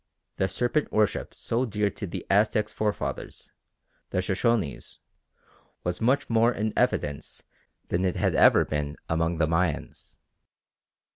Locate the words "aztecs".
2.27-2.73